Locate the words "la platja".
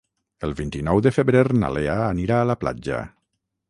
2.53-3.09